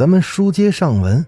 [0.00, 1.26] 咱们书接上文，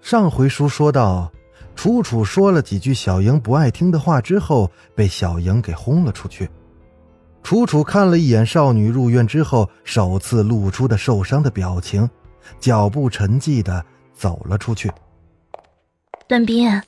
[0.00, 1.30] 上回书说到，
[1.76, 6.50] 楚楚说了几句小莹不爱听的话之后，被小莹给轰了出去。
[7.44, 12.10] 楚楚看了一眼少女入院之后首次露出的受伤的表情，
[12.58, 14.90] 脚步沉寂的走了出去。
[16.26, 16.82] 段斌，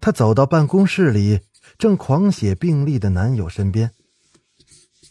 [0.00, 1.40] 她走到办公室里，
[1.76, 3.90] 正狂写病历的男友身边。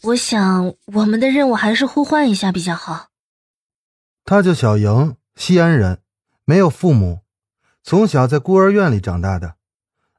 [0.02, 3.10] 我想我们的任务还是互换一下比较好。
[4.26, 6.02] 她叫小莹，西安人，
[6.46, 7.22] 没有父母，
[7.84, 9.56] 从小在孤儿院里长大的，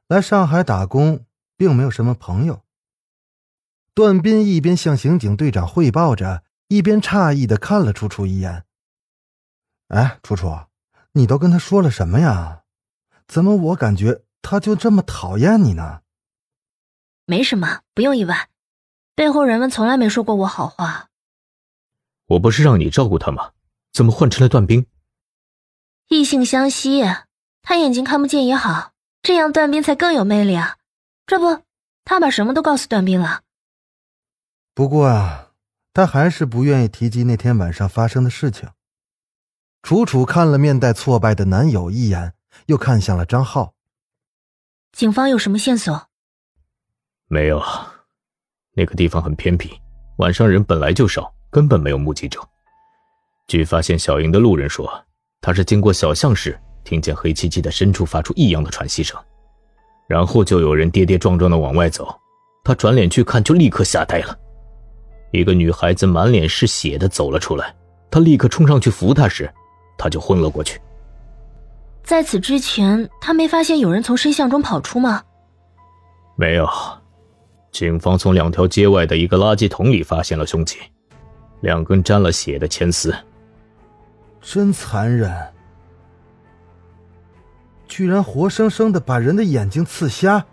[0.07, 1.25] 来上海打工，
[1.57, 2.61] 并没有什么朋友。
[3.93, 8.65] 段斌一边向刑警队长汇报着，一边诧异的看了楚楚一眼。
[9.87, 10.53] 哎，楚楚，
[11.13, 12.63] 你都跟他说了什么呀？
[13.27, 16.01] 怎么我感觉他就这么讨厌你呢？
[17.25, 18.49] 没什么，不用意外，
[19.15, 21.09] 背后人们从来没说过我好话。
[22.27, 23.53] 我不是让你照顾他吗？
[23.95, 24.85] 怎么换成了段冰？
[26.09, 27.01] 异性相吸，
[27.61, 30.75] 他眼睛看不见也好，这样段冰才更有魅力啊！
[31.25, 31.63] 这不，
[32.03, 33.43] 他把什么都告诉段冰了。
[34.73, 35.51] 不过啊，
[35.93, 38.67] 他还是不愿意提及那天晚上发生的事情。
[39.81, 42.33] 楚楚看了面带挫败的男友一眼，
[42.65, 43.75] 又看向了张浩。
[44.91, 46.09] 警方有什么线索？
[47.27, 47.63] 没有，
[48.73, 49.79] 那个地方很偏僻，
[50.17, 52.45] 晚上人本来就少，根本没有目击者。
[53.47, 54.91] 据发现小莹的路人说，
[55.39, 59.19] 他是经过小巷时，听见黑漆漆的深处发出异样的喘息声，
[60.07, 62.13] 然后就有人跌跌撞撞的往外走，
[62.63, 64.35] 他转脸去看，就立刻吓呆了。
[65.31, 67.75] 一个女孩子满脸是血的走了出来，
[68.09, 69.51] 他立刻冲上去扶她时，
[69.97, 70.81] 她就昏了过去。
[72.03, 75.21] 在此之前，他没发现有人从深巷中跑出吗？
[76.35, 76.67] 没有，
[77.71, 80.79] 警方从两条街外的一个垃圾桶里发现了凶器，
[81.61, 83.13] 两根沾了血的铅丝。
[84.45, 85.51] 真残忍！
[87.87, 90.45] 居然活生生的把人的眼睛刺瞎，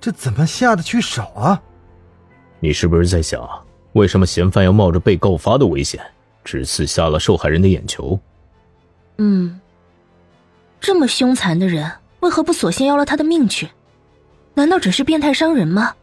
[0.00, 1.62] 这怎么下得去手啊？
[2.60, 3.46] 你是不是在想，
[3.92, 6.02] 为什么嫌犯要冒着被告发的危险，
[6.42, 8.18] 只刺瞎了受害人的眼球？
[9.18, 9.60] 嗯，
[10.80, 13.68] 这么凶残的人，为何不索性要了他的命去？
[14.54, 15.94] 难道只是变态伤人吗？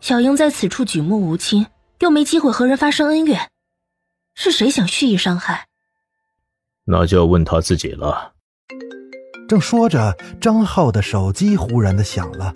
[0.00, 1.66] 小英在此处举目无亲，
[1.98, 3.50] 又没机会和人发生恩怨，
[4.36, 5.66] 是谁想蓄意伤害？
[6.90, 8.34] 那就要问他自己了。
[9.48, 12.52] 正说着，张浩的手机忽然的响了。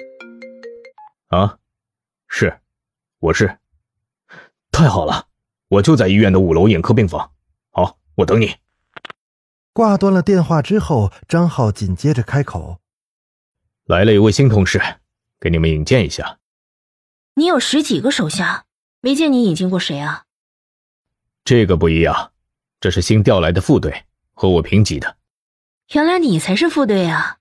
[1.28, 1.58] 啊，
[2.26, 2.58] 是，
[3.20, 3.58] 我是。
[4.72, 5.28] 太好了，
[5.68, 7.30] 我就在医院的五楼眼科病房。
[7.70, 8.56] 好，我等你。
[9.72, 12.80] 挂断了电话之后，张浩紧接着开口
[13.86, 14.80] ：“来了一位新同事，
[15.38, 16.40] 给你们引荐一下。
[17.34, 18.64] 你有十几个手下，
[19.00, 20.24] 没见你引进过谁啊？
[21.44, 22.32] 这个不一样，
[22.80, 25.16] 这是新调来的副队。”和我平级的，
[25.92, 27.38] 原来你才是副队啊！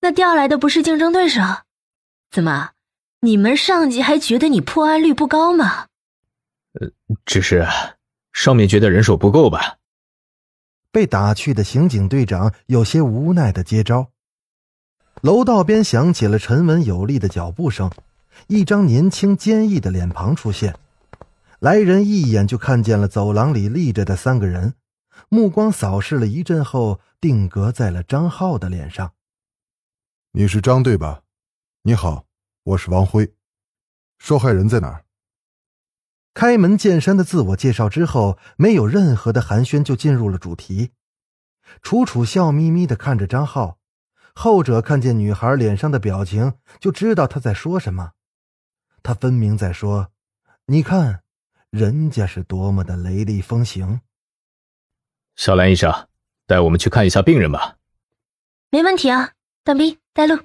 [0.00, 1.40] 那调来的不是竞争对手？
[2.30, 2.72] 怎么，
[3.20, 5.86] 你们上级还觉得你破案率不高吗？
[6.72, 6.90] 呃，
[7.24, 7.66] 只是
[8.32, 9.78] 上面觉得人手不够吧。
[10.90, 14.10] 被打去的刑警队长有些无奈的接招。
[15.22, 17.90] 楼道边响起了沉稳有力的脚步声，
[18.48, 20.76] 一张年轻坚毅的脸庞出现。
[21.64, 24.74] 来人一眼就看见了走廊里立着的三个人，
[25.30, 29.14] 目光扫视了一阵后，定格在了张浩的脸上。
[30.32, 31.22] 你是张队吧？
[31.84, 32.26] 你好，
[32.64, 33.32] 我是王辉。
[34.18, 35.06] 受害人在哪儿？
[36.34, 40.90] 开门见山的自我介绍之后，没有任何的寒暄，就进入了主题。
[41.80, 43.78] 楚楚笑眯眯的看着张浩，
[44.34, 48.12] 后者看见女孩脸上的表情，就知道她在说什么。
[49.02, 50.10] 他分明在说
[50.68, 51.22] ：“你看。”
[51.74, 54.00] 人家是多么的雷厉风行。
[55.34, 55.92] 小兰医生，
[56.46, 57.78] 带我们去看一下病人吧。
[58.70, 59.32] 没问题啊，
[59.64, 60.38] 段斌带路。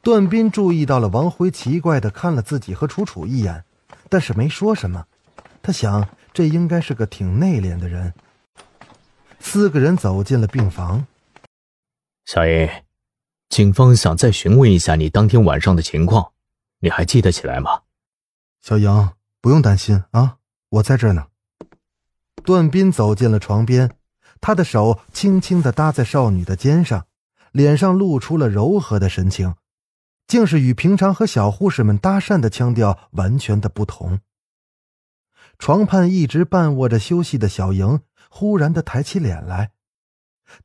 [0.00, 3.62] 段斌注意到了王辉奇怪的看了自己和楚楚一眼，
[4.08, 5.06] 但是没说什么。
[5.60, 8.14] 他想，这应该是个挺内敛的人。
[9.38, 11.06] 四个人走进了病房。
[12.24, 12.66] 小英，
[13.50, 16.32] 警方想再询问一下你当天晚上的情况，
[16.78, 17.82] 你还记得起来吗？
[18.62, 19.10] 小莹。
[19.40, 20.36] 不用担心啊，
[20.68, 21.28] 我在这呢。
[22.44, 23.90] 段斌走进了床边，
[24.40, 27.06] 他的手轻轻的搭在少女的肩上，
[27.52, 29.54] 脸上露出了柔和的神情，
[30.26, 34.20] 竟是与平常和小护士们搭讪的腔调完全的不同。
[35.58, 38.00] 床畔一直半卧着休息的小莹
[38.30, 39.72] 忽然的抬起脸来，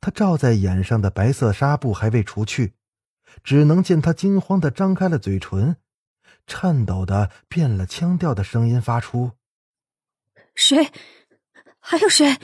[0.00, 2.74] 她罩在眼上的白色纱布还未除去，
[3.44, 5.76] 只能见她惊慌的张开了嘴唇，
[6.46, 9.32] 颤抖的变了腔调的声音发出
[10.54, 10.90] ：“谁？
[11.80, 12.36] 还有谁？”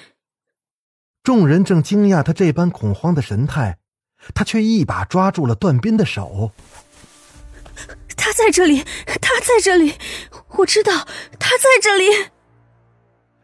[1.23, 3.79] 众人正惊讶他这般恐慌的神态，
[4.35, 6.53] 他却一把抓住了段斌的手。
[8.17, 8.83] 他在这里，
[9.21, 9.95] 他在这里，
[10.59, 10.93] 我知道
[11.39, 12.31] 他在这里。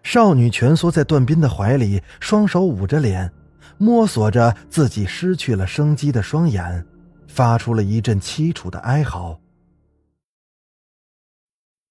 [0.02, 3.32] 少女蜷缩在段斌的怀里，双手捂着脸，
[3.76, 6.86] 摸索着自己失去了生机的双眼，
[7.26, 9.38] 发出了一阵凄楚的哀嚎。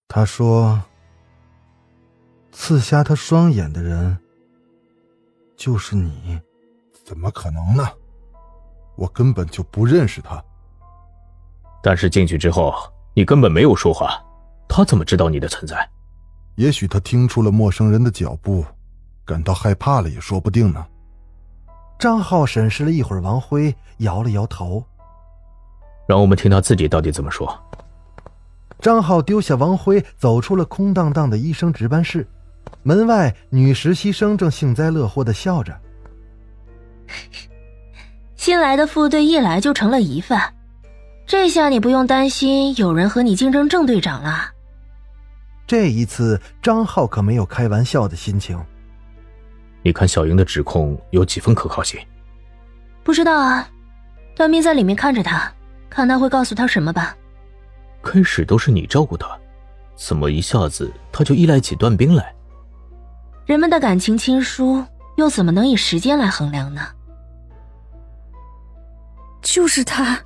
[0.07, 0.81] 他说
[2.51, 4.17] ：“刺瞎他双眼的人，
[5.55, 6.39] 就是你。”
[7.05, 7.87] 怎么可能呢？
[8.97, 10.43] 我根本就不认识他。
[11.81, 12.73] 但是进去之后，
[13.13, 14.21] 你根本没有说话，
[14.67, 15.89] 他怎么知道你的存在？
[16.55, 18.65] 也许他听出了陌生人的脚步，
[19.23, 20.85] 感到害怕了也说不定呢。
[21.97, 24.83] 张浩审视了一会儿王辉，摇了摇头，
[26.07, 27.57] 让我们听他自己到底怎么说。
[28.79, 32.27] 张浩丢下王辉，走出了空荡荡的医生值班室。
[32.83, 35.77] 门外，女实习生正幸灾乐祸的笑着。
[38.35, 40.53] 新来的副队一来就成了疑犯，
[41.25, 44.51] 这下你不用担心有人和你竞争郑队长了。
[45.65, 48.57] 这一次，张浩可没有开玩笑的心情。
[49.81, 51.99] 你看小莹的指控有几分可靠性？
[53.03, 53.67] 不知道啊，
[54.35, 55.51] 段斌在里面看着他，
[55.89, 57.15] 看他会告诉他什么吧。
[58.07, 59.37] 开始都是你照顾他，
[59.97, 62.33] 怎么一下子他就依赖起段斌来？
[63.45, 64.81] 人们的感情亲疏，
[65.17, 66.81] 又怎么能以时间来衡量呢？
[69.41, 70.17] 就是他，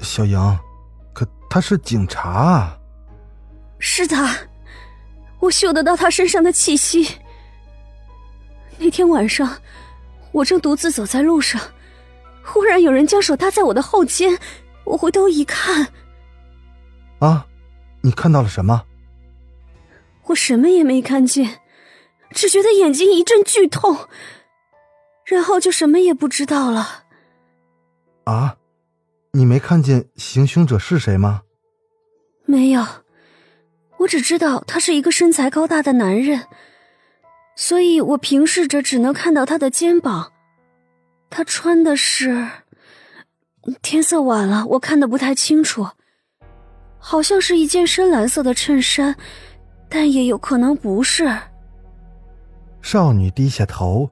[0.00, 0.58] 小杨，
[1.12, 2.76] 可他是警察啊。
[3.78, 4.36] 是他，
[5.38, 7.16] 我嗅得到他身上的气息。
[8.76, 9.58] 那天晚上，
[10.32, 11.60] 我正独自走在路上，
[12.44, 14.36] 忽然有人将手搭在我的后肩，
[14.82, 15.86] 我回头一看，
[17.20, 17.46] 啊，
[18.02, 18.84] 你看到了什么？
[20.26, 21.60] 我什么也没看见，
[22.30, 24.08] 只觉得眼睛一阵剧痛，
[25.24, 27.04] 然后就什么也不知道了。
[28.24, 28.56] 啊，
[29.32, 31.42] 你没看见行凶者是谁吗？
[32.44, 32.84] 没有。
[33.98, 36.46] 我只知道他是一个身材高大的男人，
[37.56, 40.32] 所以我平视着只能看到他的肩膀。
[41.30, 42.48] 他穿的是……
[43.82, 45.88] 天色晚了，我看的不太清楚，
[46.98, 49.16] 好像是一件深蓝色的衬衫，
[49.88, 51.38] 但也有可能不是。
[52.82, 54.10] 少女低下头，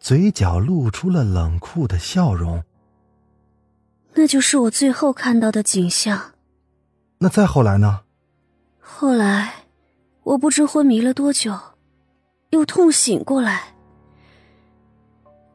[0.00, 2.62] 嘴角露出了冷酷的笑容。
[4.14, 6.32] 那就是我最后看到的景象。
[7.18, 8.00] 那再后来呢？
[8.78, 9.64] 后来，
[10.22, 11.56] 我不知昏迷了多久，
[12.50, 13.74] 又痛醒过来。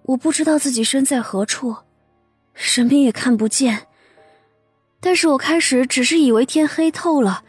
[0.03, 1.75] 我不知道自己身在何处，
[2.53, 3.87] 什么也看不见。
[5.05, 7.43] 但是我开始只是以为天黑透了，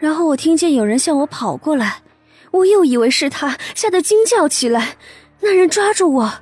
[0.00, 2.02] 然后我听见有人向我跑过来，
[2.50, 4.96] 我又以为是他，吓得惊叫起来。
[5.38, 6.40] 那人抓住我，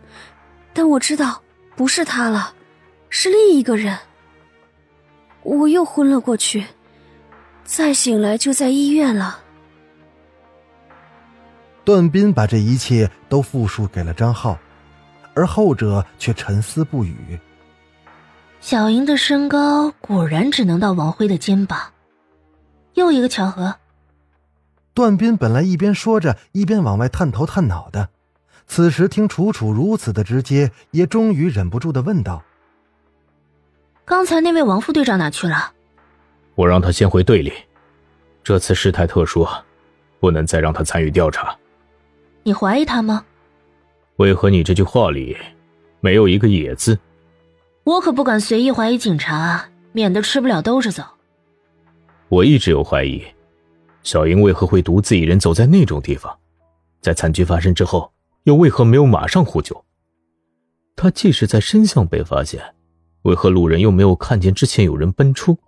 [0.73, 1.43] 但我知道
[1.77, 2.55] 不是他了，
[3.11, 3.99] 是另一个人。
[5.43, 6.65] 我又昏了过去。
[7.65, 9.41] 再醒来就在医院了。
[11.85, 14.59] 段斌把这一切都复述给了张浩，
[15.35, 17.39] 而后者却沉思不语。
[18.65, 21.93] 小莹的身高果然只能到王辉的肩膀，
[22.95, 23.77] 又一个巧合。
[24.95, 28.09] 段斌本来一边说着，一边往外探头探脑的，
[28.67, 32.43] 此时听楚楚如此的直接，也终于忍不住的问道
[34.07, 35.75] ：“刚才那位王副队长哪去了？”
[36.57, 37.53] 我让他先回队里，
[38.43, 39.47] 这次事态特殊，
[40.21, 41.55] 不能再让他参与调查。
[42.43, 43.27] 你怀疑他吗？
[44.17, 45.37] 为何你这句话里
[46.01, 46.99] 没有一个“也”字？
[47.85, 51.05] 我可不敢随意怀疑警察，免得吃不了兜着走。
[52.31, 53.23] 我一直有怀疑，
[54.03, 56.35] 小英为何会独自一人走在那种地方？
[57.03, 58.11] 在惨剧发生之后，
[58.45, 59.85] 又为何没有马上呼救？
[60.97, 62.75] 他即使在深巷被发现，
[63.23, 65.59] 为何路人又没有看见之前有人奔出？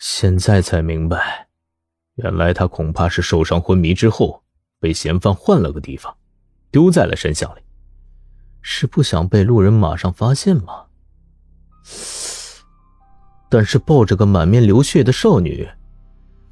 [0.00, 1.46] 现在才明白，
[2.16, 4.42] 原来他恐怕是受伤昏迷之后，
[4.80, 6.12] 被嫌犯换了个地方，
[6.72, 7.60] 丢在了深巷里，
[8.60, 10.86] 是不想被路人马上发现吗？
[13.48, 15.68] 但是抱着个满面流血的少女，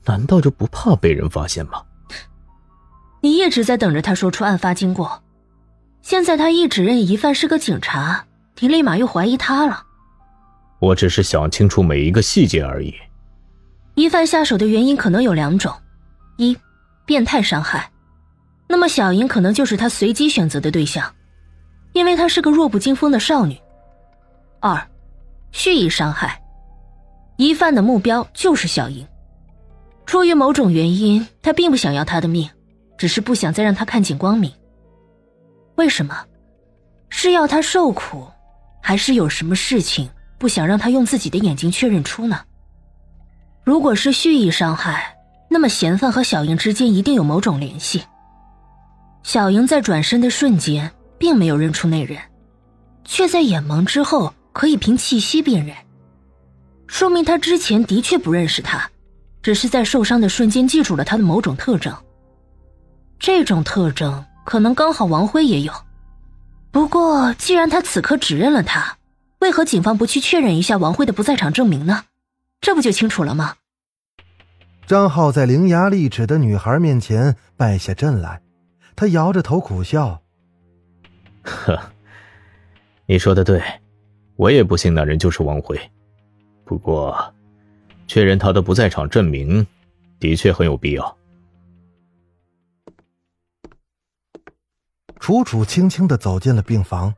[0.04, 1.82] 难道就不怕被人发现吗？
[3.22, 5.22] 你一直在等着他说出案发经过，
[6.02, 8.24] 现在他一指认疑犯是个警察，
[8.60, 9.84] 你立马又怀疑他了。
[10.80, 12.92] 我只是想清楚每一个细节而已。
[13.94, 15.72] 疑犯下手的原因可能有两种：
[16.36, 16.56] 一，
[17.04, 17.90] 变态伤害，
[18.66, 21.14] 那么小莹可能就是他随机选择的对象，
[21.92, 23.54] 因为她是个弱不禁风的少女；
[24.60, 24.88] 二，
[25.52, 26.42] 蓄意伤害，
[27.37, 29.06] 疑犯的目标就是小莹，
[30.06, 32.50] 出于某种原因，他并不想要她的命，
[32.97, 34.50] 只是不想再让她看见光明。
[35.76, 36.25] 为什么？
[37.11, 38.26] 是要她受苦，
[38.82, 42.40] 还是有什么事情不想让她用自己的眼睛确认出呢？
[43.62, 45.16] 如果是蓄意伤害，
[45.49, 48.02] 那么嫌犯和小莹之间一定有某种联系。
[49.23, 52.18] 小莹在转身的瞬间并没有认出那人，
[53.04, 55.75] 却在眼盲之后可以凭气息辨认，
[56.87, 58.90] 说明他之前的确不认识他，
[59.42, 61.94] 只是在受伤的瞬间记住了他的某种特征。
[63.18, 65.73] 这种特征可能刚好王辉也有。
[66.71, 68.97] 不过，既然他此刻指认了他，
[69.40, 72.04] 为何警方不去确认一下王辉的不在场证明呢？
[72.61, 73.56] 这不就清楚了吗？
[74.87, 78.42] 张浩在伶牙俐齿的女孩面前败下阵来，
[78.97, 80.23] 他摇着头苦笑
[81.42, 81.78] ：“呵，
[83.06, 83.62] 你说的对，
[84.42, 85.80] 我也不信那人就是王辉。
[86.64, 87.32] 不过，
[88.08, 89.64] 确认他的不在场证明，
[90.18, 91.16] 的确很有必要。”
[95.20, 97.14] 楚楚轻轻的走进了病房。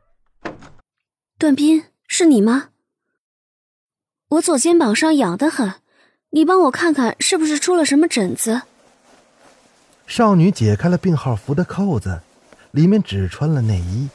[1.39, 2.69] 段斌，是你吗？
[4.29, 5.73] 我左肩膀上痒得很，
[6.29, 8.61] 你帮我看看是不是出了什么疹子。
[10.05, 12.21] 少女解开了病号服的扣子，
[12.69, 14.07] 里面只穿了内衣，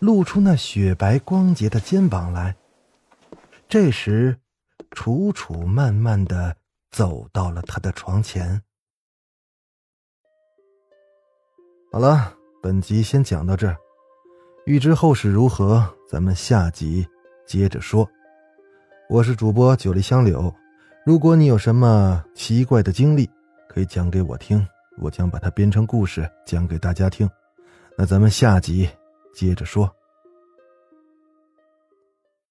[0.00, 2.56] 露出那雪白光洁的肩膀来。
[3.68, 4.36] 这时，
[4.90, 6.56] 楚楚慢慢的
[6.90, 8.60] 走到了他的床前。
[11.92, 13.76] 好了，本集先讲到这儿，
[14.64, 17.06] 欲知后事如何，咱们下集
[17.46, 18.08] 接着说。
[19.10, 20.54] 我是主播九黎香柳，
[21.04, 23.28] 如果你有什么奇怪的经历，
[23.68, 24.66] 可以讲给我听，
[24.98, 27.28] 我将把它编成故事讲给大家听。
[27.98, 28.88] 那咱们下集
[29.32, 29.99] 接着说。